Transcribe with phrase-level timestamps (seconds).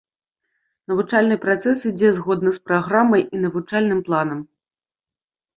[0.93, 4.39] Навучальны працэс ідзе згодна з праграмай і навучальным планам.